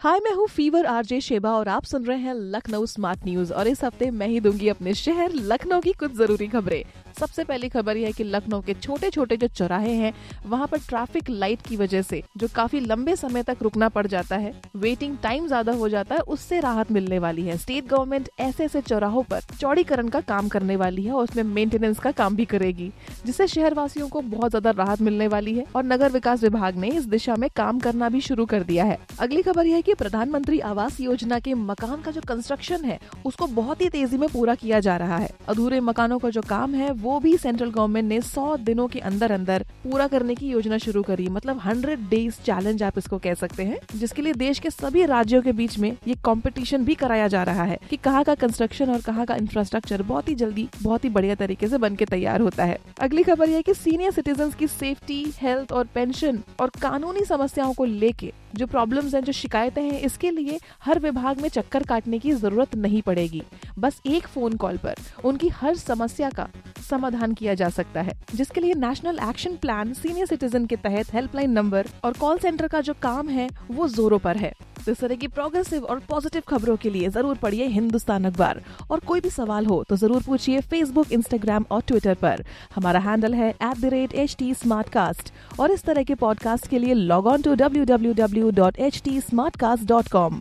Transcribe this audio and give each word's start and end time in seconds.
हाय 0.00 0.18
मैं 0.24 0.32
हूँ 0.32 0.46
fever 0.46 0.86
RJ 0.86 1.20
Sheba 1.20 1.52
और 1.52 1.68
आप 1.68 1.84
सुन 1.84 2.04
रहे 2.04 2.18
हैं 2.18 2.34
लखनऊ 2.34 2.84
स्मार्ट 2.86 3.24
न्यूज़ 3.24 3.52
और 3.52 3.68
इस 3.68 3.82
हफ़्ते 3.84 4.10
मैं 4.10 4.26
ही 4.28 4.40
दूँगी 4.40 4.68
अपने 4.68 4.92
शहर 4.94 5.32
लखनऊ 5.34 5.80
की 5.80 5.92
कुछ 5.92 6.12
ज़रूरी 6.16 6.46
खबरें। 6.48 6.82
सबसे 7.18 7.44
पहली 7.44 7.68
खबर 7.68 7.96
यह 7.96 8.06
है 8.06 8.12
कि 8.12 8.24
लखनऊ 8.24 8.60
के 8.60 8.74
छोटे 8.74 9.08
छोटे 9.10 9.36
जो 9.36 9.46
चौराहे 9.48 9.92
हैं, 9.92 10.12
वहाँ 10.46 10.66
पर 10.66 10.78
ट्रैफ़िक 10.78 11.30
लाइट 11.30 11.62
की 11.68 11.76
वजह 11.76 12.02
से, 12.02 12.22
जो 12.36 12.48
काफ़ी 12.54 12.80
लंबे 12.80 13.16
समय 13.16 13.42
तक 13.42 13.62
रुकना 13.62 13.88
पड़ 13.88 14.06
जाता 14.06 14.36
है 14.36 14.52
वेटिंग 14.76 15.16
टाइम 15.22 15.46
ज़्यादा 15.46 15.72
हो 15.72 15.88
जाता 15.88 16.14
है, 16.14 16.20
उससे 16.20 16.60
राहत 16.60 16.92
मिलने 16.92 17.18
वाली 17.18 17.46
है। 17.46 17.56
स्टेट 17.56 17.86
गवर्नमेंट 17.86 18.28
ऐसे 18.40 18.64
ऐसे 18.64 18.80
चौराहों 18.82 19.22
पर 19.22 19.40
चौड़ीकरण 19.60 20.08
का 20.08 20.20
काम 20.20 20.48
करने 20.48 20.76
वाली 20.76 21.04
है 21.04 21.12
और 21.12 21.24
उसमें 21.24 21.42
मेंटेनेंस 21.44 21.98
का 21.98 22.12
काम 22.12 22.36
भी 22.36 22.44
करेगी, 22.44 22.90
जिससे 23.26 23.46
शहर 23.48 23.74
वासियों 23.74 24.08
को 24.08 24.20
बहुत 24.20 24.50
ज़्यादा 24.50 24.70
राहत 24.78 25.00
मिलने 25.00 25.28
वाली 25.28 25.54
है 25.54 25.64
और 25.74 25.84
नगर 25.84 26.12
विकास 26.12 26.42
विभाग 26.42 26.76
ने 26.76 26.90
इस 26.90 27.06
दिशा 27.08 27.36
में 27.36 27.48
काम 27.56 27.80
करना 27.80 28.08
भी 28.08 28.20
शुरू 28.20 28.46
कर 28.46 28.62
दिया 28.62 28.84
है। 28.84 28.98
अगली 29.20 29.42
खबर 29.42 29.66
यह 29.66 29.82
कि 29.88 29.94
प्रधानमंत्री 29.94 30.58
आवास 30.60 31.00
योजना 31.00 31.38
के 31.38 31.54
मकान 31.54 32.02
का 32.02 32.10
जो 32.10 32.20
कंस्ट्रक्शन 32.20 32.84
है, 32.84 32.98
उसको 33.24 33.46
बहुत 33.46 33.80
ही 33.80 33.88
तेज़ी 33.88 34.18
में 34.18 34.28
पूरा 34.28 34.54
किया 34.54 34.80
जा 34.80 34.96
रहा 34.96 35.16
है। 35.16 35.30
अधूरे 35.48 35.80
मकानों 35.80 36.18
का 36.18 36.30
जो 36.30 36.42
काम 36.42 36.74
है, 36.74 36.90
वो 36.90 37.20
भी 37.20 37.36
सेंट्रल 37.36 37.70
गवर्नमेंट 37.70 38.08
ने 38.08 38.20
100 38.20 38.56
दिनों 38.56 38.88
के 38.88 38.98
अंदर 38.98 39.32
अंदर 39.32 39.66
पूरा 39.84 40.06
करने 40.06 40.34
की 40.34 40.48
योजना 40.48 40.78
शुरू 40.78 41.02
करी। 41.02 41.28
मतलब 41.28 41.60
100 41.60 42.10
डेज़ 42.10 42.34
चैलेंज 42.34 42.82
आप 42.82 42.98
इसको 42.98 43.18
कह 43.18 43.34
सकते 43.34 43.62
हैं, 43.62 43.78
जिसके 43.94 44.22
लिए 44.22 44.32
देश 44.32 44.58
के 44.58 44.70
सभी 44.70 45.04
राज्यों 45.04 45.42
के 45.42 45.52
बीच 45.52 45.78
में 45.78 45.96
ये 46.08 46.14
कॉम्पिटिशन 46.14 46.84
भी 46.84 46.94
कराया 46.94 47.28
जा 47.28 47.42
रहा 47.42 47.62
है 47.62 47.78
की 47.90 47.96
कहाँ 47.96 48.24
का 48.24 48.34
कंस्ट्रक्शन 48.34 48.90
और 48.90 49.00
कहाँ 49.00 49.26
का 49.26 49.34
इंफ्रास्ट्रक्चर 49.34 50.02
बहुत 50.02 50.28
ही 50.28 50.34
जल्दी, 50.34 50.68
बहुत 50.82 51.04
ही 51.04 51.10
बढ़िया 51.10 51.34
तरीके 51.34 51.66
ऐसी 51.66 51.76
बन 51.76 51.94
के 51.94 52.04
तैयार 52.04 52.40
होता 52.40 52.64
है। 52.64 52.78
अगली 53.00 53.22
खबर 53.22 53.48
यह 53.48 53.60
की 53.60 53.74
सीनियर 53.74 54.10
सिटीजन 54.10 54.50
की 54.50 54.66
सेफ्टी 54.66 55.24
हेल्थ 55.36 55.72
और 55.72 55.88
पेंशन 55.94 56.42
और 56.60 56.70
कानूनी 56.82 57.24
समस्याओं 57.24 57.74
को 57.74 57.84
लेके 57.84 58.32
जो 58.54 58.66
प्रॉब्लम्स 58.66 59.14
हैं, 59.14 59.22
जो 59.24 59.32
शिकायतें 59.32 59.82
हैं, 59.82 60.00
इसके 60.00 60.30
लिए 60.30 60.58
हर 60.84 60.98
विभाग 60.98 61.40
में 61.40 61.48
चक्कर 61.48 61.82
काटने 61.82 62.18
की 62.18 62.32
ज़रूरत 62.32 62.74
नहीं 62.76 63.02
पड़ेगी। 63.02 63.42
बस 63.78 64.00
एक 64.06 64.26
फ़ोन 64.26 64.56
कॉल 64.56 64.76
पर 64.76 64.94
उनकी 65.24 65.48
हर 65.50 65.74
समस्या 65.76 66.30
का 66.30 66.48
समाधान 66.88 67.32
किया 67.32 67.54
जा 67.54 67.68
सकता 67.68 68.00
है, 68.00 68.12
जिसके 68.34 68.60
लिए 68.60 68.74
national 68.74 69.18
action 69.28 69.56
plan 69.56 69.92
senior 69.92 70.26
citizen 70.26 70.66
के 70.66 70.76
तहत 70.76 71.12
हेल्पलाइन 71.14 71.50
नंबर 71.50 71.86
और 72.04 72.12
कॉल 72.12 72.38
सेंटर 72.38 72.68
का 72.68 72.80
जो 72.80 72.94
काम 73.02 73.28
है, 73.28 73.48
वो 73.70 73.88
जोरों 73.88 74.18
पर 74.18 74.36
है। 74.36 74.52
इस 74.88 75.00
तरह 75.00 75.14
की 75.14 75.26
प्रोग्रेसिव 75.28 75.84
और 75.84 76.00
पॉजिटिव 76.08 76.42
खबरों 76.48 76.76
के 76.76 76.90
लिए। 76.90 77.08
ज़रूर 77.08 77.36
पढ़िए 77.42 77.66
हिंदुस्तान 77.68 78.24
अखबार। 78.24 78.62
और 78.90 79.00
कोई 79.06 79.20
भी 79.20 79.30
सवाल 79.30 79.66
हो 79.66 79.82
तो 79.88 79.96
ज़रूर 79.96 80.22
पूछिए 80.26 80.60
फेसबुक 80.70 81.12
इंस्टाग्राम 81.12 81.64
और 81.70 81.82
ट्विटर 81.88 82.14
पर। 82.22 82.44
हमारा 82.74 83.00
हैंडल 83.00 83.34
है 83.34 83.50
at 83.50 83.80
the 83.80 83.92
rate 83.92 84.14
H 84.14 84.36
T 84.38 84.52
और 85.60 85.70
इस 85.70 85.84
तरह 85.84 86.02
के 86.02 86.14
पॉडकास्ट 86.16 86.66
के 86.66 86.78
लिए 86.78 86.94
log 86.94 87.26
on 87.26 87.42
to 87.42 87.54
W 87.54 87.84
W 87.84 88.12
W 88.14 88.50
dot 88.60 88.78
H 88.78 89.02
T 89.04 89.20
com 90.12 90.40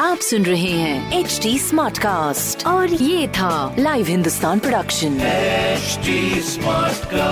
आप 0.00 0.18
सुन 0.18 0.44
रहे 0.44 0.70
हैं 0.70 1.18
एच 1.18 1.38
डी 1.42 1.58
स्मार्ट 1.58 1.98
कास्ट 1.98 2.66
और 2.66 2.92
ये 2.92 3.28
था 3.36 3.74
लाइव 3.78 4.06
हिंदुस्तान 4.06 4.58
प्रोडक्शन 4.58 5.18
Smartcast. 6.46 7.23